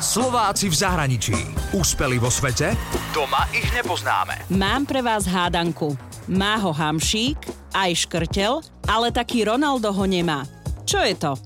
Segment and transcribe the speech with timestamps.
[0.00, 1.36] Slováci v zahraničí.
[1.76, 2.72] Úspeli vo svete?
[3.12, 4.48] Doma ich nepoznáme.
[4.48, 5.92] Mám pre vás hádanku.
[6.24, 7.36] Má ho hamšík,
[7.76, 10.48] aj škrtel, ale taký Ronaldo ho nemá.
[10.88, 11.36] Čo je to?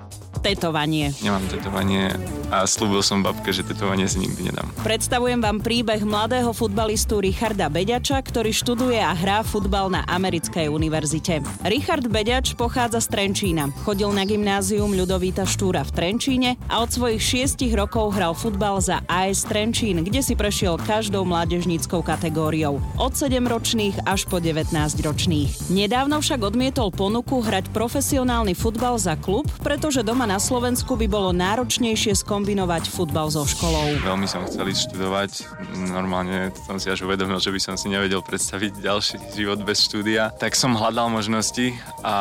[0.45, 1.09] Tetovanie.
[1.25, 2.13] Nemám tetovanie
[2.53, 4.69] a slúbil som babke, že tetovanie si nikdy nedám.
[4.85, 11.41] Predstavujem vám príbeh mladého futbalistu Richarda Beďača, ktorý študuje a hrá futbal na americkej univerzite.
[11.65, 13.73] Richard Beďač pochádza z Trenčína.
[13.89, 19.01] Chodil na gymnázium Ľudovíta Štúra v Trenčíne a od svojich šiestich rokov hral futbal za
[19.09, 22.85] AS Trenčín, kde si prešiel každou mládežníckou kategóriou.
[23.01, 25.73] Od 7 ročných až po 19 ročných.
[25.73, 31.31] Nedávno však odmietol ponuku hrať profesionálny futbal za klub, pretože doma na Slovensku by bolo
[31.35, 33.99] náročnejšie skombinovať futbal so školou.
[34.05, 35.31] Veľmi som chcel ísť študovať.
[35.91, 40.31] Normálne som si až uvedomil, že by som si nevedel predstaviť ďalší život bez štúdia.
[40.37, 42.17] Tak som hľadal možnosti a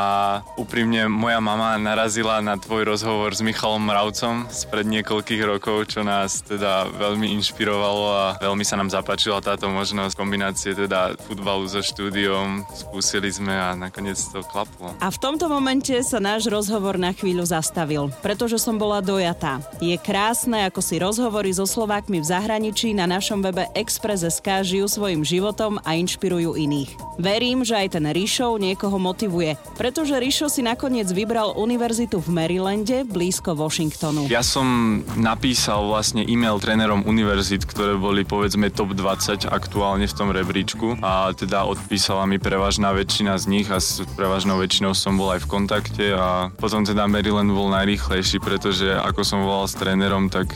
[0.59, 6.41] úprimne moja mama narazila na tvoj rozhovor s Michalom Mravcom spred niekoľkých rokov, čo nás
[6.43, 12.63] teda veľmi inšpirovalo a veľmi sa nám zapáčila táto možnosť kombinácie teda futbalu so štúdiom.
[12.73, 14.95] Skúsili sme a nakoniec to klaplo.
[14.99, 19.61] A v tomto momente sa náš rozhovor na chvíľu zastavil, pretože som bola dojatá.
[19.77, 25.21] Je krásne, ako si rozhovory so Slovákmi v zahraničí na našom webe Express.sk žijú svojim
[25.21, 27.19] životom a inšpirujú iných.
[27.21, 33.05] Verím, že aj ten Rišov niekoho motivuje, pretože Rišo si nakoniec vybral univerzitu v Marylande,
[33.05, 34.25] blízko Washingtonu.
[34.31, 40.33] Ja som napísal vlastne e-mail trénerom univerzit, ktoré boli povedzme top 20 aktuálne v tom
[40.33, 45.35] rebríčku a teda odpísala mi prevažná väčšina z nich a s prevažnou väčšinou som bol
[45.35, 50.25] aj v kontakte a potom teda Maryland bol najrýchlejší, pretože ako som volal s trénerom,
[50.25, 50.49] tak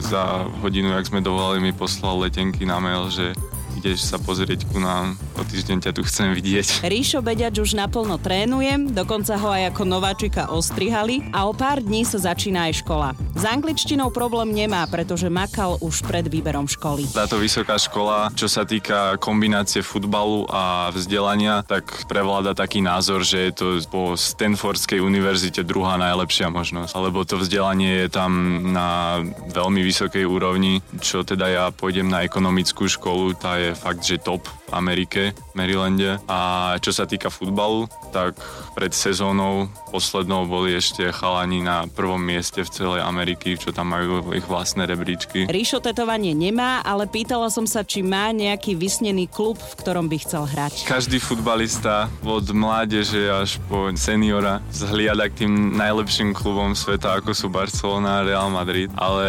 [0.00, 3.36] za hodinu, jak sme dovolali, mi poslal letenky na mail, že
[3.78, 6.82] ideš sa pozrieť ku nám, o týždeň ťa tu chcem vidieť.
[6.82, 12.02] Ríšo Beďač už naplno trénuje, dokonca ho aj ako nováčika ostrihali a o pár dní
[12.02, 13.14] sa začína aj škola.
[13.38, 17.06] S angličtinou problém nemá, pretože makal už pred výberom školy.
[17.14, 23.48] Táto vysoká škola, čo sa týka kombinácie futbalu a vzdelania, tak prevláda taký názor, že
[23.48, 28.32] je to po Stanfordskej univerzite druhá najlepšia možnosť, lebo to vzdelanie je tam
[28.74, 29.22] na
[29.54, 34.16] veľmi vysokej úrovni, čo teda ja pôjdem na ekonomickú školu, tá je je fakt, že
[34.16, 35.22] top v Amerike,
[35.56, 36.20] Marylande.
[36.28, 38.36] A čo sa týka futbalu, tak
[38.76, 44.32] pred sezónou poslednou boli ešte chalani na prvom mieste v celej Ameriky, čo tam majú
[44.36, 45.48] ich vlastné rebríčky.
[45.48, 50.16] Ríšo tetovanie nemá, ale pýtala som sa, či má nejaký vysnený klub, v ktorom by
[50.20, 50.84] chcel hrať.
[50.84, 57.48] Každý futbalista od mládeže až po seniora zhliada k tým najlepším klubom sveta, ako sú
[57.48, 58.92] Barcelona a Real Madrid.
[58.94, 59.26] Ale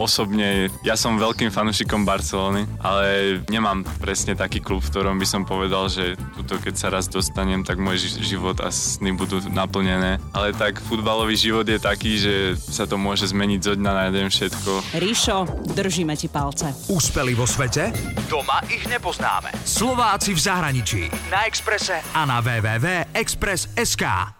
[0.00, 3.38] osobne, ja som veľkým fanúšikom Barcelony, ale
[3.70, 7.62] nemám presne taký klub, v ktorom by som povedal, že tuto keď sa raz dostanem,
[7.62, 10.18] tak môj život a sny budú naplnené.
[10.34, 14.26] Ale tak futbalový život je taký, že sa to môže zmeniť zo dňa na deň
[14.26, 14.70] všetko.
[14.98, 15.36] Ríšo,
[15.70, 16.74] držíme ti palce.
[16.90, 17.94] Úspeli vo svete?
[18.26, 19.54] Doma ich nepoznáme.
[19.62, 21.02] Slováci v zahraničí.
[21.30, 24.39] Na Exprese a na www.express.sk.